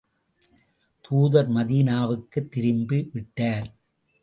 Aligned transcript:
தூதர் 1.01 1.51
மதீனாவுக்குத் 1.51 2.49
திரும்பி 2.49 3.09
விட்டார். 3.13 3.69